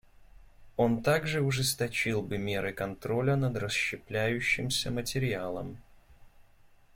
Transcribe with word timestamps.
Он 0.77 1.03
также 1.03 1.43
ужесточил 1.43 2.23
бы 2.23 2.39
меры 2.39 2.73
контроля 2.73 3.35
над 3.35 3.55
расщепляющимся 3.55 4.89
материалом. 4.89 5.77